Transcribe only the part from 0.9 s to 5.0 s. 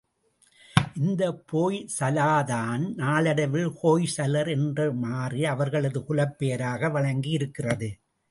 இந்தப் போய் சாலாதான் நாளடைவில் ஹோய்சலர் என்று